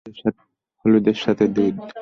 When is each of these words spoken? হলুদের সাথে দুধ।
হলুদের 0.85 1.17
সাথে 1.23 1.45
দুধ। 1.47 1.75